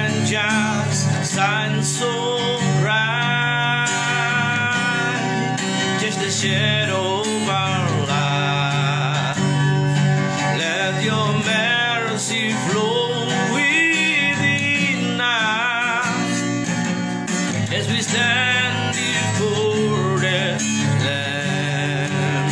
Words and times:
and 0.00 0.16
just 0.26 1.00
sign 1.34 1.82
so 1.82 2.12
just 6.00 6.18
share 6.30 6.79
as 17.72 17.86
we 17.88 18.02
stand 18.02 18.94
before 18.96 20.18
the 20.18 20.58
Lamb. 21.04 22.50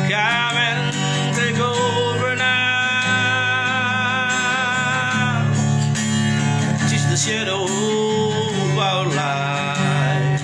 come 0.09 0.57
and 0.57 0.93
take 1.35 1.59
over 1.59 2.35
now. 2.35 2.61
The 7.09 7.17
shadow 7.17 7.63
of 7.63 8.77
our 8.77 9.05
life. 9.07 10.43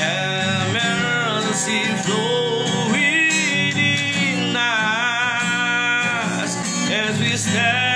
And 0.00 0.72
mercy 0.74 1.82
flow 2.04 2.64
within 2.92 4.56
us 4.56 6.52
as 6.90 7.18
we 7.20 7.36
stand 7.36 7.87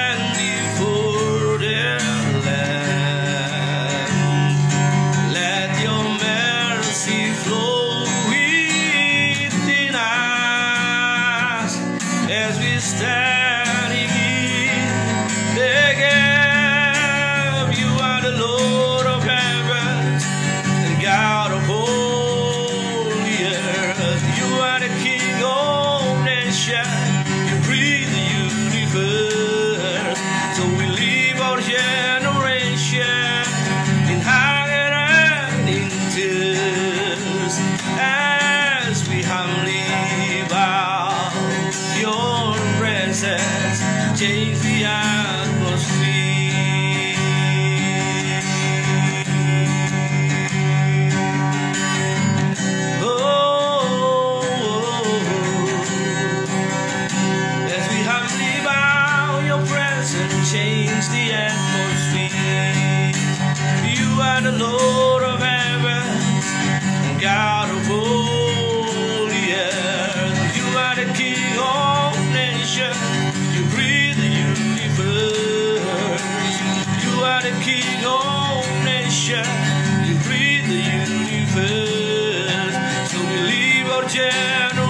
You 26.73 27.61
breathe 27.67 28.09
the 28.09 28.25
universe. 28.73 30.19
So 30.57 30.65
we 30.79 30.87
our 31.39 31.61
generation 31.61 33.03
in 34.09 34.21
hunger 34.23 34.73
and 34.73 35.93
tears 36.15 37.59
as 38.01 39.07
we 39.07 39.23
humbly 39.23 40.49
bow. 40.49 41.29
Your 42.01 42.57
presence 42.79 43.83
change 61.03 61.09
the 61.11 61.33
atmosphere. 61.33 63.13
You 63.85 64.21
are 64.21 64.41
the 64.41 64.53
Lord 64.53 65.23
of 65.23 65.41
heavens 65.41 66.47
and 67.07 67.21
God 67.21 67.71
of 67.71 67.91
all 67.91 69.27
the 69.27 69.55
earth. 69.55 70.57
You 70.57 70.79
are 70.79 70.97
the 70.97 71.13
King 71.15 71.59
of 71.59 72.17
nations. 72.33 72.97
You 73.55 73.65
breathe 73.75 74.17
the 74.17 74.29
universe. 74.29 75.81
You 77.05 77.25
are 77.25 77.43
the 77.43 77.55
King 77.63 78.05
of 78.05 78.67
nations. 78.85 79.49
You 80.07 80.15
breathe 80.27 80.67
the 80.67 80.83
universe. 81.07 82.77
So 83.11 83.19
we 83.19 83.37
live 83.53 83.89
our 83.91 84.05
generation 84.09 84.82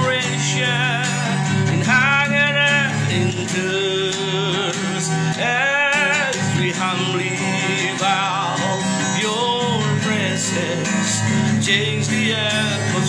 Change 11.60 12.08
the 12.08 12.32
atmosphere. 12.32 13.01